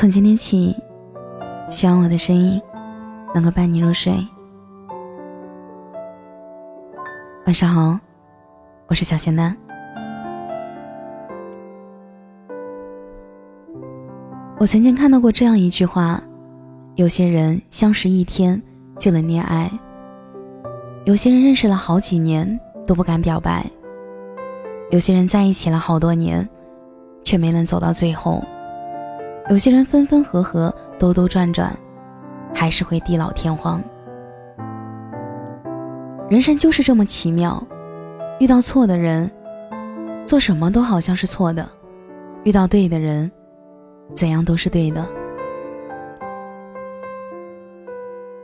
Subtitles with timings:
[0.00, 0.74] 从今天起，
[1.68, 2.58] 希望我的声音
[3.34, 4.10] 能够伴你入睡。
[7.44, 8.00] 晚上好，
[8.86, 9.54] 我是小仙丹。
[14.58, 16.18] 我曾经看到过这样一句话：
[16.94, 18.58] 有些人相识一天
[18.98, 19.70] 就能恋爱，
[21.04, 23.66] 有些人认识了好几年都不敢表白，
[24.90, 26.48] 有些人在一起了好多年，
[27.22, 28.42] 却没能走到最后。
[29.50, 31.76] 有些人分分合合，兜兜转转，
[32.54, 33.82] 还是会地老天荒。
[36.28, 37.60] 人生就是这么奇妙，
[38.38, 39.28] 遇到错的人，
[40.24, 41.64] 做什么都好像是错的；
[42.44, 43.28] 遇到对的人，
[44.14, 45.04] 怎样都是对的。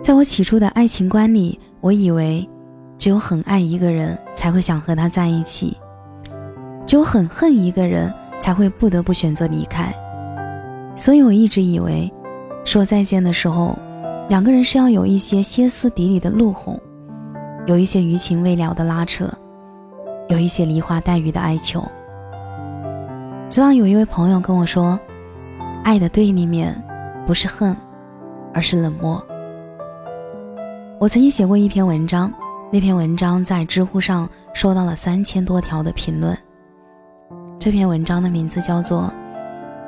[0.00, 2.48] 在我起初的爱情观里，我以为
[2.96, 5.76] 只有很爱一个人才会想和他在一起，
[6.86, 9.92] 只有很恨一个人才会不得不选择离开。
[10.94, 12.12] 所以我一直以为，
[12.64, 13.76] 说再见的时候，
[14.28, 16.78] 两个人是要有一些歇斯底里的怒吼，
[17.66, 19.28] 有一些余情未了的拉扯，
[20.28, 21.82] 有一些梨花带雨的哀求。
[23.48, 24.98] 直到有一位朋友跟我说，
[25.82, 26.74] 爱的对立面
[27.26, 27.76] 不是恨，
[28.54, 29.22] 而是冷漠。
[30.98, 32.32] 我曾经写过一篇文章，
[32.70, 36.36] 那篇文章在知乎上收到了三千多条的评论。
[37.58, 39.02] 这篇文章的名字叫做《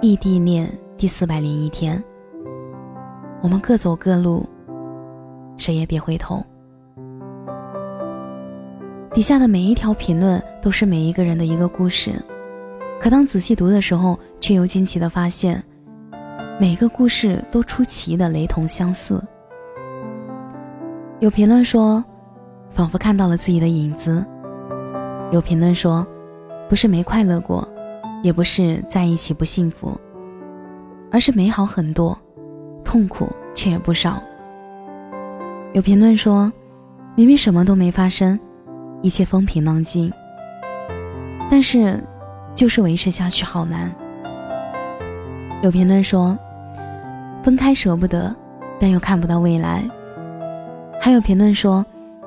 [0.01, 0.67] 异地恋》。
[0.97, 2.03] 第四百零一天，
[3.42, 4.48] 我们各走各路，
[5.56, 6.42] 谁也别回头。
[9.12, 12.12] 底下的每一条评论都是每一个人的一个故事，
[13.01, 15.62] 可当仔细读的时候，却又惊奇的发现，
[16.61, 19.20] 每个故事都出奇的雷同相似。
[21.19, 22.03] 有评论说，
[22.70, 24.25] 仿佛看到了自己的影子；
[25.33, 26.06] 有评论说，
[26.69, 27.69] 不是没快乐过，
[28.23, 29.98] 也不是在一起不幸福。
[31.11, 32.17] 而是美好很多，
[32.85, 34.23] 痛苦却也不少。
[35.73, 36.53] 有评论说，
[37.15, 38.39] 明明什么都没发生，
[39.03, 40.13] 一切风平浪静，
[41.51, 42.03] 但是
[42.55, 43.93] 就是维持下去好难。
[45.63, 46.37] 有评论说，
[47.43, 48.35] 分开舍不得，
[48.79, 49.83] 但又看不到未来。
[51.01, 51.85] 还有评论说，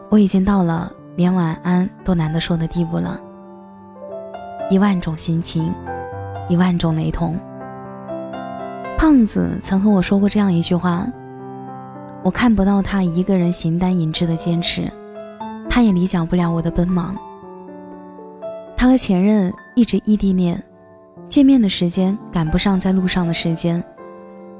[0.09, 3.19] 我已经到了连晚安都懒得说的地步了。
[4.69, 5.73] 一万种心情，
[6.49, 7.39] 一万种雷同。
[8.97, 11.07] 胖子曾和我说过这样一句话
[12.23, 14.91] ：“我看不到他一个人形单影只的坚持，
[15.69, 17.15] 他也理解不了我的奔忙。
[18.75, 20.61] 他和前任一直异地恋，
[21.29, 23.81] 见面的时间赶不上在路上的时间。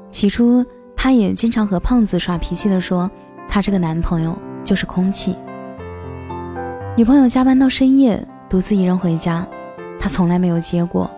[0.08, 0.64] 起初，
[0.96, 3.10] 他也经常和胖子耍脾气的说，
[3.48, 5.36] 他这个男朋友就是空气。
[6.96, 9.44] 女朋友加班到深夜，独自一人回家，
[9.98, 11.10] 他从来没有接过。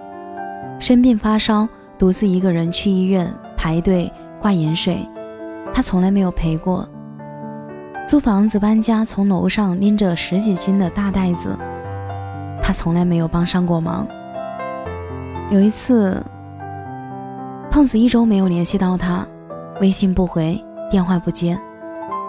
[0.78, 1.68] 生病发烧。”
[2.00, 5.06] 独自一个人去医院排队挂盐水，
[5.70, 6.88] 他从来没有陪过。
[8.08, 11.54] 租房子搬家，从楼上拎着十几斤的大袋子，
[12.62, 14.08] 他从来没有帮上过忙。
[15.50, 16.24] 有一次，
[17.70, 19.26] 胖子一周没有联系到他，
[19.82, 20.58] 微信不回，
[20.90, 21.60] 电话不接。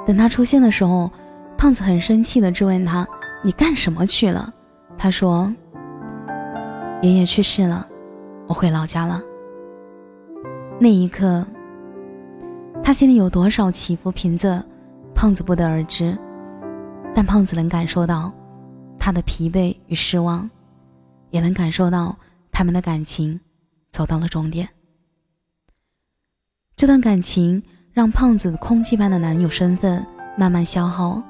[0.06, 1.10] 等他出现的时候，
[1.58, 3.08] 胖子很生气地质问他
[3.42, 4.54] ：“你干什么去了？”
[5.00, 5.50] 他说
[7.02, 7.88] ：“爷爷去世了，
[8.48, 9.22] 我回老家了。”
[10.84, 11.46] 那一刻，
[12.84, 14.60] 他心里有多少起伏平仄，
[15.14, 16.18] 胖子不得而知。
[17.14, 18.34] 但胖子能感受到
[18.98, 20.50] 他的疲惫与失望，
[21.30, 22.18] 也能感受到
[22.52, 23.40] 他们的感情
[23.92, 24.68] 走到了终点。
[26.76, 27.62] 这段感情
[27.94, 30.04] 让胖子空气般的男友身份
[30.36, 31.22] 慢慢消耗，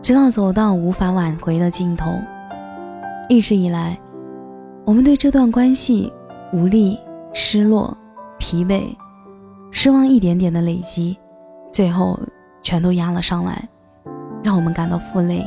[0.00, 2.16] 直到走到无法挽回的尽头。
[3.28, 3.98] 一直以来，
[4.84, 6.12] 我们对这段关系
[6.52, 6.96] 无力。
[7.38, 7.94] 失落、
[8.38, 8.96] 疲惫、
[9.70, 11.14] 失望一点点的累积，
[11.70, 12.18] 最后
[12.62, 13.68] 全都压了上来，
[14.42, 15.46] 让我们感到负累。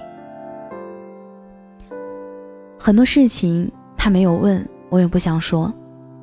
[2.78, 5.74] 很多事情他没有问，我也不想说，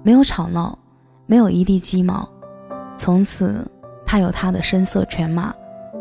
[0.05, 0.79] 没有吵闹，
[1.27, 2.27] 没有一地鸡毛。
[2.97, 3.69] 从此，
[4.07, 5.53] 他有他的声色犬马，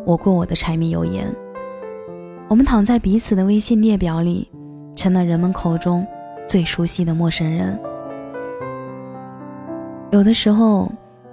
[0.06, 1.26] 我过我的柴米油盐。
[2.48, 4.48] 我们躺在彼此的微信列表里，
[4.96, 6.06] 成了人们口中
[6.48, 7.76] 最熟悉的陌生人。
[10.16, 10.90] 有的时候，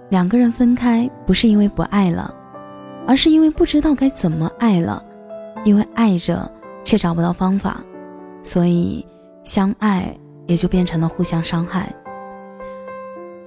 [0.09, 2.35] 两个人分开不是因为不爱了，
[3.07, 5.01] 而是因为不知道该怎么爱了，
[5.65, 6.51] 因为爱着
[6.83, 7.81] 却找不到方法，
[8.43, 9.07] 所以
[9.45, 10.13] 相爱
[10.49, 11.95] 也就变成了互相伤害。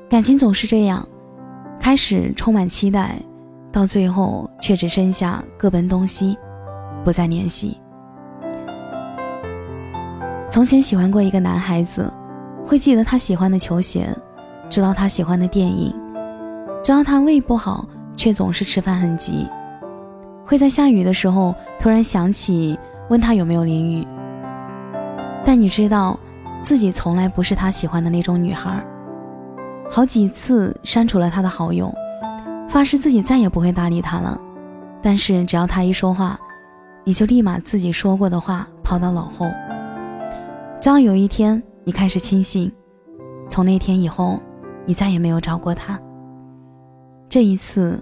[0.10, 1.06] 感情总是这样，
[1.82, 3.20] 开始充满期待，
[3.74, 6.38] 到最后却只剩下各奔东西，
[7.04, 7.78] 不再联系。
[10.50, 12.10] 从前喜欢过一个男孩子，
[12.66, 14.08] 会记得他喜欢的球鞋。
[14.70, 15.94] 知道他喜欢的电影，
[16.84, 19.48] 知道他胃不好却总是吃饭很急，
[20.46, 22.78] 会在下雨的时候突然想起
[23.10, 24.06] 问他有没有淋雨。
[25.46, 26.20] 但你知道，
[26.62, 28.84] 自己从来不是他喜欢的那种女孩。
[29.90, 31.94] 好几次删除了他的好友，
[32.68, 34.42] 发誓自己再也不会搭理他了。
[35.02, 36.40] 但是只要他一说话，
[37.04, 39.48] 你就立马自己说过的话抛到脑后。
[40.82, 42.72] 直到有一天你开始清醒，
[43.48, 44.40] 从那天以后，
[44.86, 46.00] 你再也没有找过他。
[47.28, 48.02] 这一次，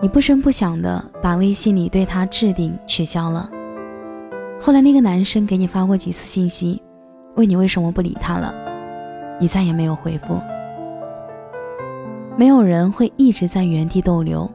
[0.00, 3.50] 你不声不响的把微信里对他置顶取消了。
[4.60, 6.82] 后来那个男生给你发过几次信息，
[7.34, 8.54] 问你为什么不理他了，
[9.40, 10.40] 你再也没有回复。
[12.36, 14.50] 没有人会一直在原地逗留，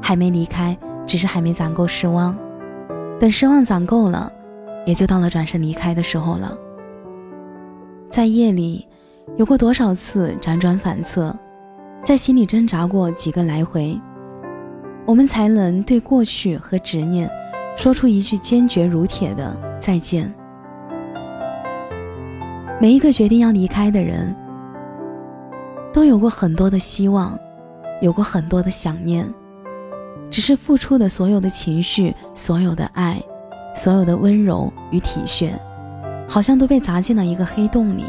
[0.00, 0.76] 还没离开，
[1.06, 2.36] 只是还没攒够失望。
[3.20, 4.32] 等失望攒够了，
[4.86, 6.56] 也就到了转身离开的时候了。
[8.08, 8.86] 在夜里，
[9.36, 11.34] 有过多少次辗转反侧，
[12.04, 13.98] 在心里挣扎过几个来回，
[15.06, 17.30] 我们才能对过去和执念
[17.76, 20.32] 说出一句坚决如铁的再见。
[22.80, 24.34] 每一个决定要离开的人。
[25.94, 27.38] 都有过很多的希望，
[28.00, 29.30] 有过很多的想念，
[30.30, 33.22] 只是付出的所有的情绪、所有的爱、
[33.74, 35.50] 所有的温柔与体恤，
[36.26, 38.06] 好像都被砸进了一个黑洞里。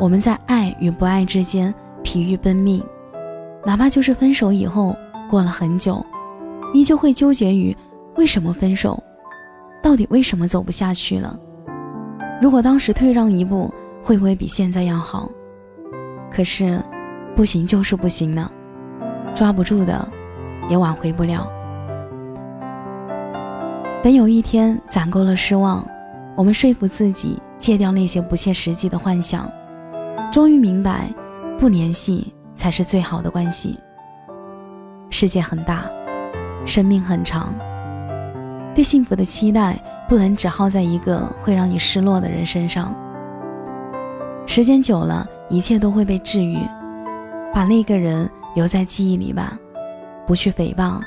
[0.00, 1.74] 我们在爱与不爱之间
[2.04, 2.80] 疲于奔命，
[3.64, 4.96] 哪怕就是分手以后
[5.28, 6.04] 过了很久，
[6.72, 7.76] 依旧会纠结于
[8.14, 9.02] 为什么分手，
[9.82, 11.36] 到底为什么走不下去了？
[12.40, 15.28] 如果当时退让一步，会不会比现在要好？
[16.30, 16.80] 可是，
[17.34, 18.48] 不行就是不行呢，
[19.34, 20.08] 抓不住的，
[20.68, 21.50] 也挽回不了。
[24.00, 25.84] 等有一天攒够了失望，
[26.36, 29.50] 我们说服自己戒掉那些不切实际的幻想，
[30.32, 31.12] 终于明白，
[31.58, 33.78] 不联系才是最好的关系。
[35.10, 35.84] 世界很大，
[36.64, 37.54] 生命很长，
[38.74, 39.78] 对幸福的期待
[40.08, 42.94] 不能只耗在一个会让你失落的人身上。
[44.46, 45.28] 时间久了。
[45.50, 46.58] 一切都会被治愈，
[47.54, 49.58] 把那个人留在记忆里吧，
[50.26, 51.00] 不去诽谤，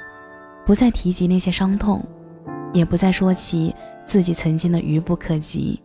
[0.66, 2.04] 不再提及那些伤痛，
[2.74, 3.72] 也不再说起
[4.04, 5.80] 自己曾经的愚不可及。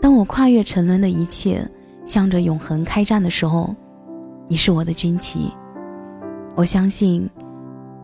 [0.00, 1.70] 当我跨越沉沦的一切，
[2.08, 3.76] 向着永恒开战的时候，
[4.48, 5.52] 你是我的军旗，
[6.56, 7.28] 我相信，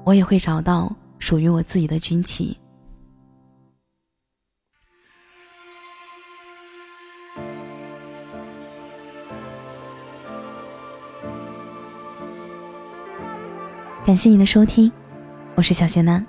[0.04, 2.54] 我也会找到属于我自己的军旗。
[14.04, 14.92] 感谢你的收听，
[15.54, 16.22] 我是小仙男。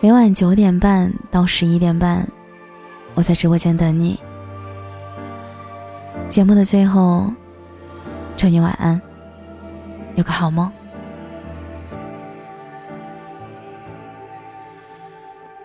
[0.00, 2.28] 每晚九点半到十一点半，
[3.14, 4.18] 我在直播间等你。
[6.38, 7.32] 节目的最后，
[8.36, 9.02] 祝你晚安，
[10.14, 10.70] 有个好梦。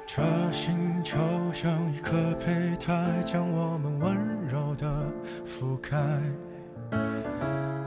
[0.07, 1.19] 这星球
[1.53, 4.17] 像一颗胚胎，将我们温
[4.47, 4.91] 柔的
[5.45, 5.95] 覆盖。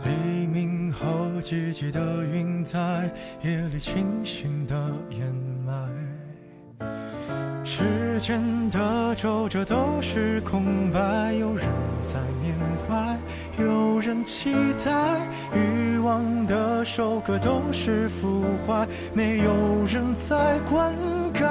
[0.05, 1.05] 黎明后，
[1.41, 3.11] 寂寂的云在
[3.43, 5.35] 夜里清醒的掩
[5.67, 5.96] 埋。
[8.19, 11.67] 时间的皱褶都是空白，有人
[12.01, 12.55] 在缅
[12.89, 13.15] 怀，
[13.63, 15.21] 有人期待。
[15.55, 20.95] 欲望的收割都是腐坏，没有人在灌
[21.35, 21.45] 溉。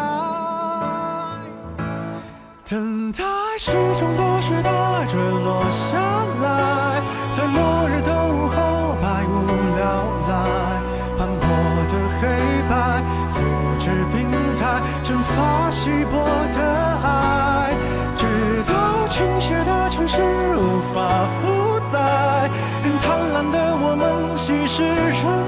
[2.67, 3.23] 等待
[3.59, 5.99] 时钟的时代坠落下
[6.41, 6.99] 来，
[7.37, 8.15] 在末日的。
[13.85, 14.24] 蒸
[15.33, 16.17] 发稀薄
[16.53, 16.59] 的
[17.03, 17.75] 爱，
[18.17, 18.25] 直
[18.67, 20.21] 到倾斜的城市
[20.55, 22.49] 无法负载，
[22.83, 25.44] 任贪婪的我们稀释成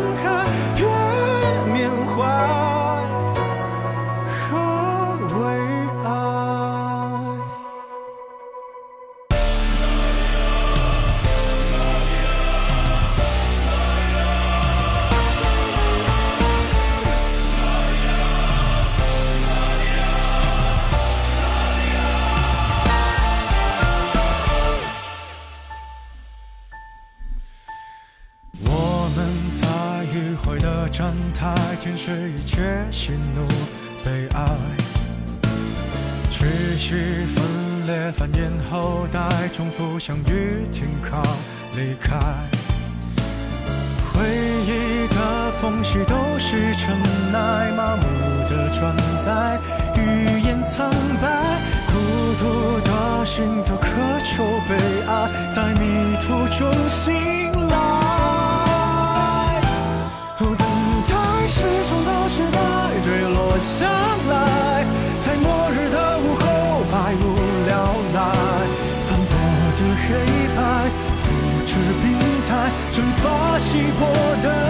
[30.98, 33.48] 站台，见识一切喜怒
[34.04, 34.48] 悲哀，
[36.32, 41.22] 持续分裂繁衍后代，重复相遇停靠
[41.75, 42.18] 离开。
[44.12, 44.24] 回
[44.66, 46.98] 忆的缝隙都是尘
[47.32, 48.04] 埃，麻木
[48.50, 49.60] 的转载，
[50.01, 50.89] 语言苍
[51.22, 51.94] 白，孤
[52.39, 53.88] 独的心都渴
[54.24, 54.75] 求被
[55.06, 56.18] 爱，在迷。
[56.27, 57.13] 途中醒
[73.67, 74.07] 发稀薄
[74.41, 74.66] 的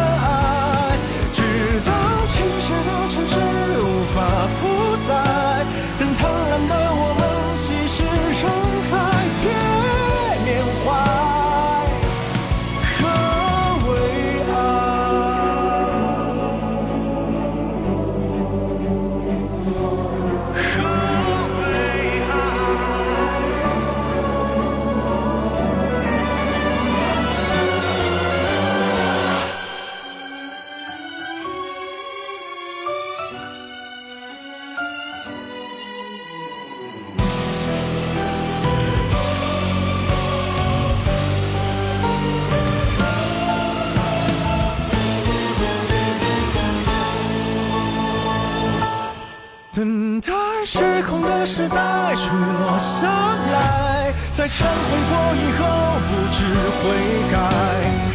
[50.78, 53.08] 失控的时代坠落下
[53.52, 55.66] 来，在忏悔过以后
[56.08, 56.38] 不知
[56.78, 56.84] 悔
[57.32, 57.36] 改，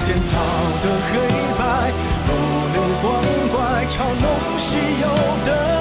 [0.06, 0.36] 颠倒
[0.80, 1.10] 的黑
[1.58, 1.60] 白，
[2.28, 2.30] 落
[2.72, 3.04] 泪光
[3.52, 4.24] 怪，嘲弄
[4.56, 4.62] 稀
[5.00, 5.04] 有
[5.44, 5.71] 的。